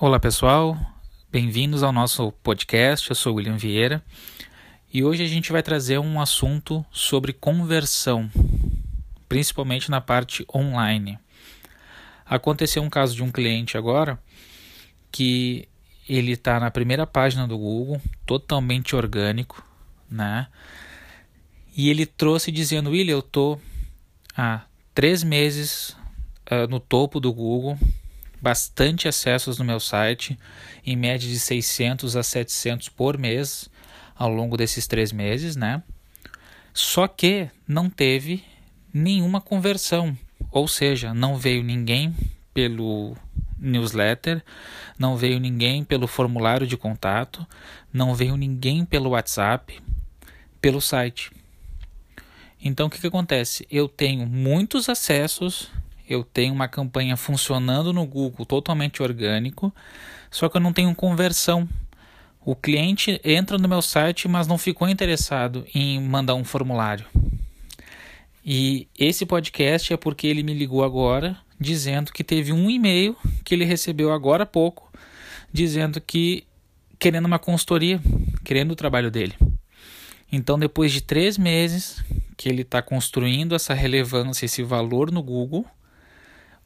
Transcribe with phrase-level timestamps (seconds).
[0.00, 0.78] Olá pessoal,
[1.28, 3.10] bem-vindos ao nosso podcast.
[3.10, 4.00] Eu sou William Vieira
[4.94, 8.30] e hoje a gente vai trazer um assunto sobre conversão,
[9.28, 11.18] principalmente na parte online.
[12.24, 14.22] Aconteceu um caso de um cliente agora
[15.10, 15.68] que
[16.08, 19.66] ele está na primeira página do Google, totalmente orgânico,
[20.08, 20.46] né?
[21.76, 23.58] E ele trouxe dizendo: William, eu tô
[24.36, 24.60] há
[24.94, 25.96] três meses
[26.52, 27.76] uh, no topo do Google
[28.40, 30.38] bastante acessos no meu site,
[30.84, 33.68] em média de 600 a 700 por mês
[34.14, 35.82] ao longo desses três meses, né?
[36.72, 38.44] Só que não teve
[38.92, 40.16] nenhuma conversão,
[40.50, 42.14] ou seja, não veio ninguém
[42.52, 43.16] pelo
[43.58, 44.42] newsletter,
[44.98, 47.46] não veio ninguém pelo formulário de contato,
[47.92, 49.80] não veio ninguém pelo WhatsApp,
[50.60, 51.30] pelo site.
[52.60, 53.66] Então o que, que acontece?
[53.70, 55.70] Eu tenho muitos acessos
[56.08, 59.72] eu tenho uma campanha funcionando no Google totalmente orgânico,
[60.30, 61.68] só que eu não tenho conversão.
[62.44, 67.04] O cliente entra no meu site, mas não ficou interessado em mandar um formulário.
[68.44, 73.54] E esse podcast é porque ele me ligou agora, dizendo que teve um e-mail que
[73.54, 74.90] ele recebeu agora há pouco,
[75.52, 76.44] dizendo que
[76.98, 78.00] querendo uma consultoria,
[78.44, 79.34] querendo o trabalho dele.
[80.30, 82.02] Então, depois de três meses
[82.36, 85.66] que ele está construindo essa relevância, esse valor no Google,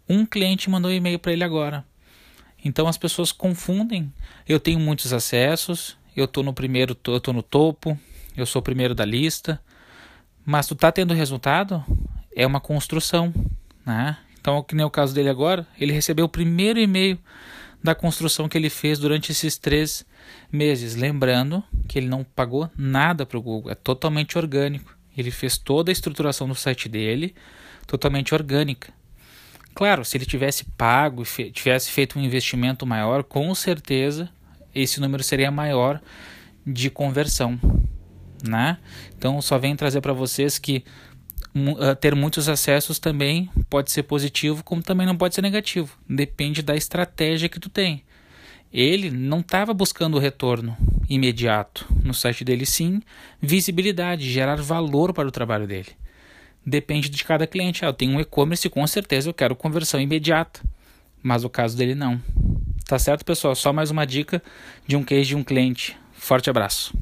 [0.08, 1.84] um cliente mandou e-mail para ele agora.
[2.64, 4.12] Então as pessoas confundem.
[4.48, 7.98] Eu tenho muitos acessos, eu estou no primeiro, eu tô no topo,
[8.36, 9.60] eu sou o primeiro da lista.
[10.44, 11.84] Mas tu tá tendo resultado?
[12.34, 13.32] É uma construção,
[13.84, 14.16] né?
[14.40, 17.16] Então, que nem o caso dele agora, ele recebeu o primeiro e-mail
[17.82, 20.04] da construção que ele fez durante esses três
[20.50, 20.96] meses.
[20.96, 24.96] Lembrando que ele não pagou nada para o Google, é totalmente orgânico.
[25.16, 27.34] Ele fez toda a estruturação do site dele
[27.86, 28.92] totalmente orgânica.
[29.74, 34.28] Claro, se ele tivesse pago, tivesse feito um investimento maior, com certeza
[34.74, 36.00] esse número seria maior
[36.66, 37.58] de conversão,
[38.46, 38.78] né?
[39.16, 40.84] Então só vem trazer para vocês que
[41.54, 45.96] uh, ter muitos acessos também pode ser positivo, como também não pode ser negativo.
[46.08, 48.04] Depende da estratégia que tu tem.
[48.72, 50.76] Ele não estava buscando o retorno
[51.08, 53.02] imediato no site dele, sim
[53.40, 55.90] visibilidade, gerar valor para o trabalho dele.
[56.64, 57.84] Depende de cada cliente.
[57.84, 60.60] Ah, eu tenho um e-commerce com certeza eu quero conversão imediata.
[61.22, 62.20] Mas o caso dele não.
[62.86, 63.54] Tá certo, pessoal?
[63.54, 64.42] Só mais uma dica
[64.86, 65.96] de um case de um cliente.
[66.12, 66.92] Forte abraço.